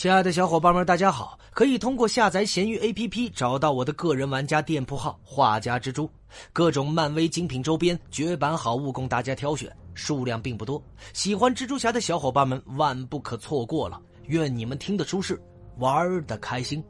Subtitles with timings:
[0.00, 1.38] 亲爱的小伙伴们，大家好！
[1.50, 6.08] 可以通过下载闲鱼 APP 找到我的个人玩家店铺号“画家蜘蛛”，
[6.54, 10.82] 各种漫威精品周边、绝版好物供大家挑选，数量并不多。
[11.12, 14.00] 喜欢蜘蛛侠的小伙伴们万不可错过了！
[14.28, 15.38] 愿你们听得舒适，
[15.76, 16.82] 玩的开心。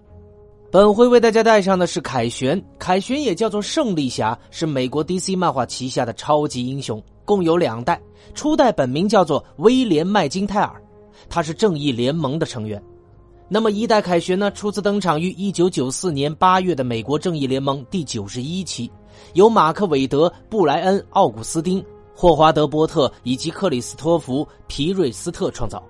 [0.71, 8.01] 本回为大家带上的是凯旋，凯旋也叫做胜利侠，是美国 DC 漫画旗下的超级英雄，共有两代。
[8.37, 10.81] 初代本名叫做威廉麦金泰尔，
[11.29, 12.81] 他是正义联盟的成员。
[13.53, 18.89] 那么一代凯旋呢，初次登场于一九九四年八月的美国正义联盟第九十一期，
[19.33, 25.83] 由马克韦德、布莱恩、奥古斯丁、霍华德波特以及克里斯托弗皮瑞斯特创造。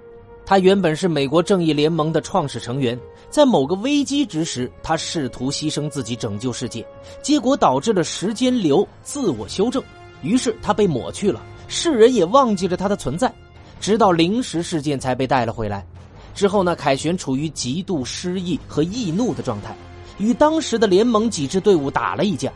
[0.46, 6.82] 他原本是美国正义联盟的创始成员，在某个危机之时，他试图牺牲自己拯救世界，
[7.20, 9.82] 结果导致了时间流自我修正，
[10.22, 13.30] 于是他被抹去了，世人也忘记了他的存在，
[13.78, 15.86] 直到临时事件才被带了回来。
[16.34, 19.76] 之后呢，凯旋处于极度失意和易怒的状态，
[20.18, 22.52] 与当时的联盟几支队伍打了一架，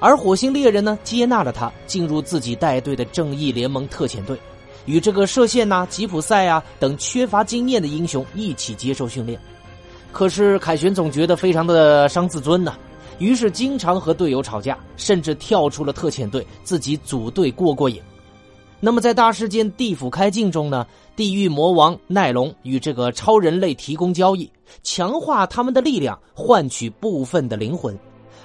[0.00, 4.38] 而火星猎人呢接纳了他，进入自己带队的正义联盟特遣队，
[4.86, 9.38] 与这个射线呐、吉普赛啊等缺乏经验的英雄一起接受训练。
[10.12, 12.74] 可是凯旋总觉得非常的伤自尊呐，
[13.18, 18.00] 于是经常和队友吵架，甚至跳出了特遣队，自己组队过过瘾。
[18.82, 20.86] 那么在大事件地府开境中呢？
[21.14, 24.50] 地狱魔王奈龙与这个超人类提供交易，
[24.82, 27.98] 强化他们的力量，换取部分的灵魂。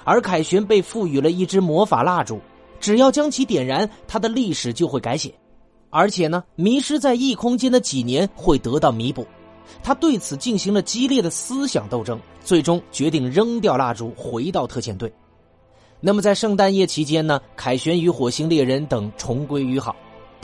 [0.04, 2.38] 而凯旋被赋予了一支魔法蜡烛，
[2.78, 5.32] 只要将其点燃，他的历史就会改写。
[5.88, 9.26] 而且呢，迷失在异空间的几年会得到弥补。
[9.82, 15.10] 他对此进行了激烈的思想斗争，最终决定扔掉蜡烛，回到特遣队。
[15.98, 19.96] 那么在圣诞夜期间呢，凯旋与火星猎人等重归于好。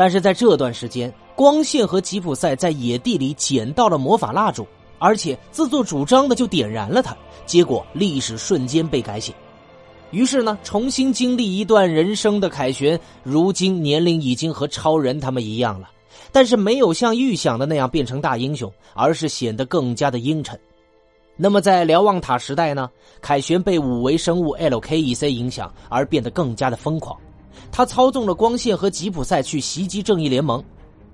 [0.03, 4.67] 但是在这段时间，光线和吉普赛在野地里捡到了魔法蜡烛，
[4.99, 9.33] 而且自作主张的就点燃了它，结果历史瞬间被改写。
[10.11, 15.89] 于是呢，重新经历一段人生的凯旋，如今年龄已经和超人他们一样了，
[16.33, 20.59] 但是没有像预想的那样变成大英雄，而是显得更加的阴沉。
[21.37, 22.91] 那么在瞭望塔时代呢，
[23.21, 27.17] 凯旋被五维生物 LKEC 影响，而变得更加的疯狂。
[27.73, 30.63] 他操纵了光线和吉普赛去袭击正义联盟，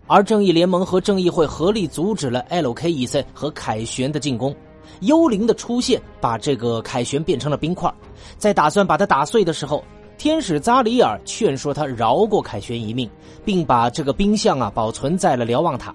[0.08, 4.54] 而正义联盟和正义会合力阻止了 L.K.E.C 和凯旋的进攻。
[5.02, 7.92] 幽灵的出现把这个凯旋变成了冰块，
[8.38, 9.84] 在打算把他打碎的时候，
[10.16, 13.08] 天使扎里尔劝说他饶过凯旋一命，
[13.44, 15.94] 并把这个冰像啊保存在了瞭望塔。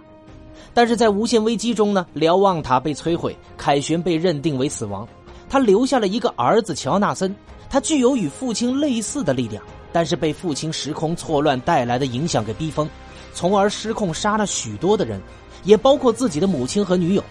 [0.73, 5.05] 但是在无限危机中呢，瞭望塔被摧毁，凯旋被认定为死亡，
[5.49, 7.35] 他留下了一个儿子乔纳森，
[7.69, 9.61] 他具有与父亲类似的力量。
[9.93, 12.89] 但是被父亲时空错乱带来的影响给逼疯，
[13.33, 15.21] 从而失控杀了许多的人，
[15.63, 17.23] 也包括自己的母亲和女友。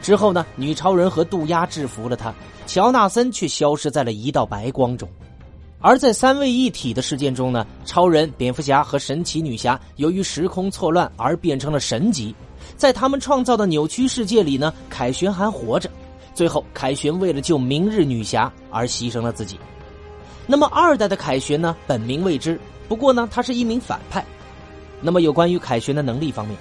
[0.00, 2.32] 之后呢，女超人和渡鸦制服了他，
[2.66, 5.08] 乔纳森却消失在了一道白光中。
[5.78, 12.34] 而在三位一体的事件中呢，超人、蝙蝠侠和神奇女侠由于时空错乱而变成了神级，
[12.76, 15.90] 在他们创造的扭曲世界里呢，凯旋还活着。
[16.34, 19.58] 最后，凯旋为了救明日女侠而牺牲了自己。
[20.46, 21.76] 那么二代的凯旋呢？
[21.86, 22.58] 本名未知，
[22.88, 24.24] 不过呢，他是一名反派。
[25.00, 26.56] 那么有关于凯旋的能力方面，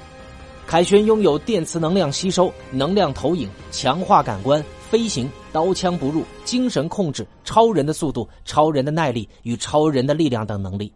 [0.66, 10.92] 凯旋拥有电磁能量吸收、能量投影、强化感官、飞行、刀枪不入、精神控制、超人的速度、超人的耐力与超人的力量等能力。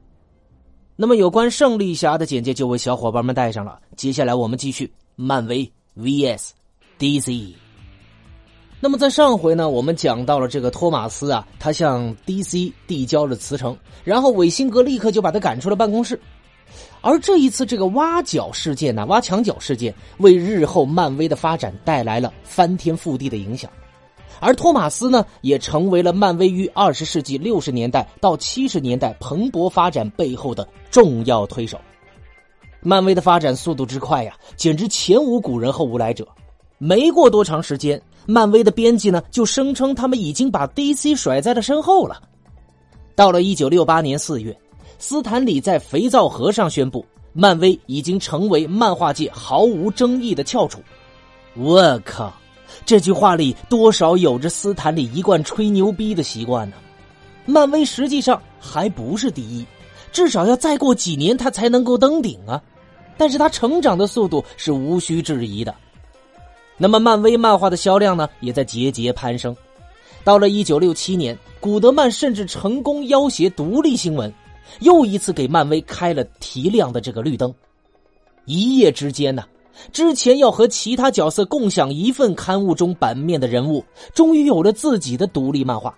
[0.96, 3.80] 那么有关胜利侠的简介就为小伙伴们带上了。
[3.96, 6.50] 接下来我们继续漫威 VS
[6.98, 7.69] DC。
[8.82, 16.18] 那么在上回呢，我们讲到了这个托马斯啊，他向 DC 递交了辞呈，然后韦辛格立刻就把他赶出了办公室。
[17.02, 23.70] 而这一次这个挖角事件呢，挖墙角事件，为日后漫威的发展带来了翻天覆地的影响。
[24.40, 31.78] 而托马斯呢，也成为了漫威于二十世纪六十年代到七十年代蓬勃发展背后的重要推手。
[32.82, 36.26] 漫威的发展速度之快呀，简直前无古人后无来者。
[36.78, 38.02] 没过多长时间。
[38.26, 42.22] 漫威的编辑呢，就声称他们已经把 DC 甩在了身后了。
[43.16, 44.58] 到了一九六八年四月，
[44.98, 50.80] 斯坦李在肥皂盒上宣布，漫威已经成为漫画界毫无争议的翘楚。
[51.56, 52.32] 我靠，
[52.86, 56.76] 这句话里多少有着斯坦李一贯吹牛逼的习惯呢？
[57.46, 59.66] 漫威实际上还不是第一，
[60.12, 62.62] 至少要再过几年他才能够登顶啊！
[63.18, 65.74] 但是他成长的速度是无需质疑的。
[66.82, 69.56] 那么，漫威漫画的销量呢，也在节节攀升。
[70.24, 74.34] 到了一九六七年，古德曼甚至成功要挟独立新闻，
[74.80, 77.54] 又一次给漫威开了提亮的这个绿灯。
[78.46, 79.44] 一夜之间呢，
[79.92, 83.84] 之前要和其他角色共享一份刊物中版面的人物，
[84.14, 85.94] 终于有了自己的独立漫画。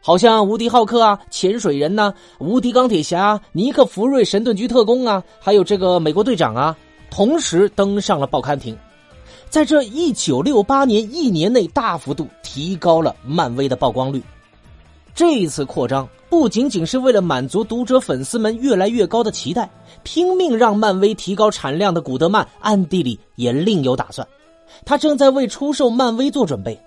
[0.00, 6.76] 好像无敌浩克啊、潜水人呐、无敌钢铁侠、尼克弗瑞神盾局特工啊，还有这个美国队长啊，
[7.10, 8.76] 同时登上了报刊亭，
[9.48, 14.22] 在这一九六八年一年内大幅度提高了漫威的曝光率。
[15.14, 19.68] 这一次扩张不仅仅是为了满足读者粉丝们越来越高的期待，
[20.02, 24.26] 拼命让漫威提高产量的古德曼暗地里也另有打算，
[24.84, 26.78] 他正在为出售漫威做准备。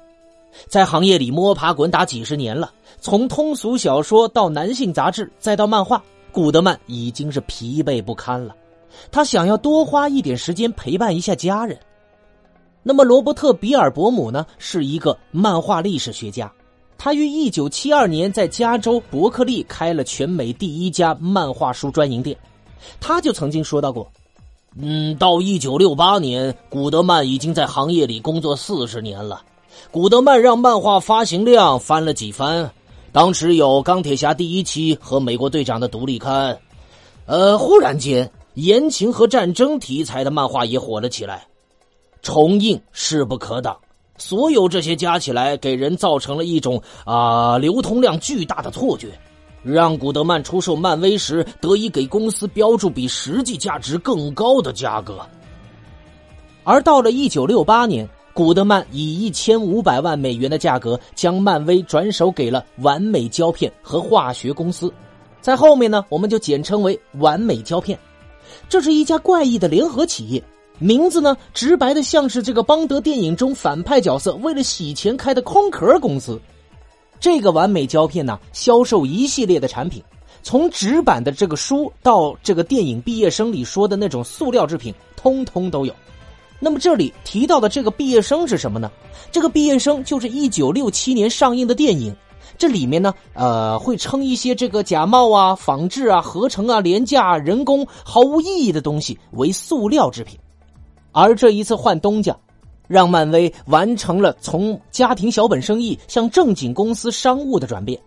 [0.67, 8.55] 在行业里摸爬滚打几十年了，从通俗小说到男性杂志，再到漫画，古德曼已经是疲惫不堪了。
[9.11, 11.77] 他想要多花一点时间陪伴一下家人。
[12.83, 16.51] 那么，罗伯特·比尔伯姆呢，是一个漫画历史学家。
[16.97, 22.37] 他于一九七二年在加州伯克利开了全美第一家漫画书专营店。
[22.99, 24.11] 他就曾经说到过
[24.79, 29.41] ：“嗯，到一九六八年，古德曼已经在行业里工作四十年了。”
[29.89, 32.69] 古德曼让漫画发行量翻了几番，
[33.11, 36.57] 当时有《钢铁侠》第一期和《美国队长》的独立刊，
[37.25, 41.47] 呃，忽然间言情和战争题材的漫画也火了起来，
[42.21, 43.77] 重印势不可挡。
[44.17, 49.07] 所有这些加起来，给人造成了一种啊流通量巨大的错觉，
[49.63, 55.19] 让古德曼出售漫威时得以给公司标注比实际价值更高的价格。
[56.63, 58.07] 而到了一九六八年。
[58.33, 64.91] 古德曼以一千五百万美元的价格将漫威转手给了完美胶片和化学公司，
[65.41, 67.99] 在后面呢，我们就简称为完美胶片。
[68.69, 70.41] 这是一家怪异的联合企业，
[70.81, 76.41] 名字呢直白的像是这个邦德电影中反派角色为了洗钱开的空壳公司。
[77.19, 80.03] 这个完美胶片呢，销售一系列的产品，
[80.41, 85.93] 从纸版的这个书到这个电影毕业生里说的那种塑料制品，通通都有。
[86.59, 88.89] 那么这里提到的这个毕业生是什么呢？
[89.31, 92.15] 这个毕业生就是一九六七年上映的电影，
[92.57, 100.39] 这里面呢，呃，会称一些这个假冒啊、仿制啊、合成啊、廉价、人工、毫无意义的东西为塑料制品。
[101.11, 102.35] 而这一次换东家，
[102.87, 107.99] 让漫威完成了从家庭小本生意向正经公司商务的转变。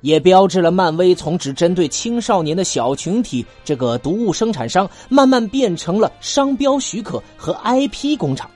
[0.00, 8.48] 也标志了漫威从只针对青少年的小群体这个读物生产商，慢慢变成了商标许可和 IP 工厂。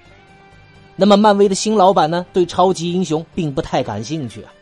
[0.94, 2.24] 那么，漫威的新老板呢？
[2.32, 4.52] 对超级英雄并不太感兴趣啊。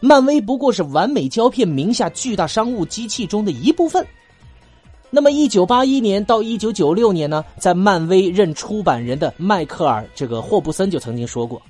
[0.00, 4.06] 漫威不过是完美胶片名下巨大商务机器中的一部分。
[5.14, 11.60] 那么，一九八一年到一九九六年呢，在漫威任出版人的迈克尔这个霍布森就曾经说过：“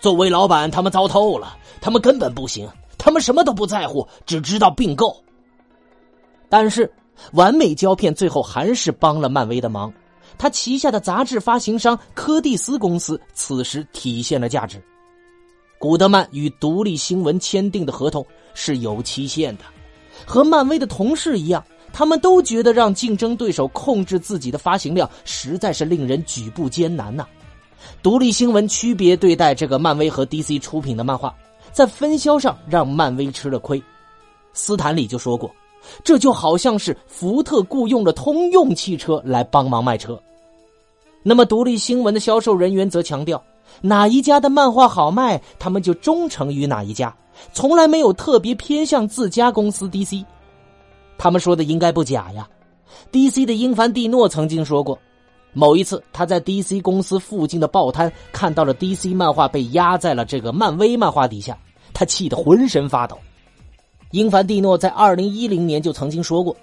[0.00, 2.66] 作为老板，他们糟透了，他们根本不行。”
[2.96, 5.14] 他们什么都不在乎，只知道并购。
[6.48, 6.90] 但是，
[7.32, 9.92] 完美胶片最后还是帮了漫威的忙。
[10.38, 14.82] 他旗下的杂志发行商柯蒂斯公司此时体现了价值。
[15.78, 19.64] 古德曼与独立新闻签订的合同是有期限的，
[20.26, 27.26] 和漫威的同事一样，他们都觉得让竞争对手控制自己的发行量实在是令人举步艰难呐。
[28.02, 31.34] 独立新闻区别对待这个漫威和 DC 出品的漫画。
[31.72, 33.80] 在分销上让漫威吃了亏，
[34.52, 35.48] 斯坦李就说过，
[36.02, 40.20] 这就好像是福特雇佣了通用汽车来帮忙卖车。
[41.22, 43.40] 那么，独立新闻的销售人员则强调，
[43.82, 47.14] 哪一家的漫画好卖，他们就忠诚于哪一家，
[47.52, 50.24] 从来没有特别偏向自家公司 DC。
[51.20, 52.48] 他们说的应该不假呀。
[53.12, 54.98] DC 的英凡蒂诺曾经说过。
[55.52, 61.58] 某一次，他在 DC 公司附近的报摊看到了 DC 漫画被压在了这个漫威漫画底下，
[61.92, 63.18] 他气得浑身发抖。
[64.12, 66.56] 英凡蒂诺在二零一零年就曾经说过：“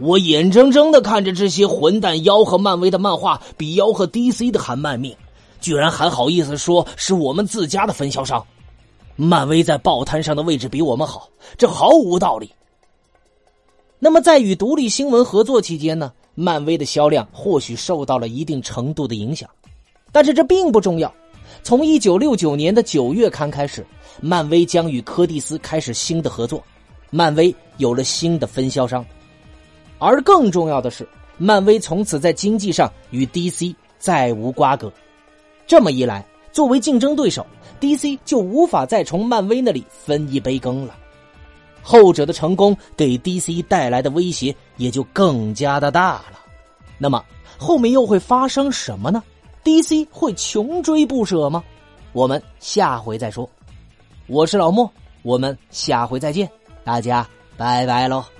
[0.00, 5.14] 我眼睁睁的看着这些混蛋吆喝漫威的漫画比吆喝 DC 的还卖命，
[5.60, 8.44] 居然还好意思说是我们自家的分销商。
[9.14, 12.50] 漫威在报摊上的位置比我们好，这毫无道理。”
[14.06, 16.12] 那么，在与独立新闻合作期间呢？
[16.36, 19.50] 漫威的销量或许受到了一定程度的影响，
[20.12, 21.12] 但是这并不重要。
[21.64, 23.84] 从一九六九年的九月刊开始，
[24.20, 26.62] 漫威将与柯蒂斯开始新的合作，
[27.10, 29.04] 漫威有了新的分销商，
[29.98, 31.04] 而更重要的是，
[31.36, 34.88] 漫威从此在经济上与 DC 再无瓜葛。
[35.66, 37.44] 这么一来，作为竞争对手
[37.80, 40.96] ，DC 就无法再从漫威那里分一杯羹了。
[41.88, 46.40] 后者的成功给 DC 带来的威胁也就更加的大了。
[46.98, 47.24] 那么
[47.56, 49.22] 后面又会发生什么呢
[49.62, 51.62] ？DC 会穷追不舍吗？
[52.12, 53.48] 我们下回再说。
[54.26, 54.90] 我是老莫，
[55.22, 56.50] 我们下回再见，
[56.82, 57.24] 大家
[57.56, 58.35] 拜拜喽。